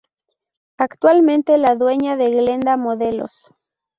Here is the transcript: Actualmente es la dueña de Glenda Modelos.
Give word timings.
Actualmente 0.79 1.53
es 1.53 1.61
la 1.61 1.75
dueña 1.75 2.17
de 2.17 2.31
Glenda 2.31 2.75
Modelos. 2.75 3.53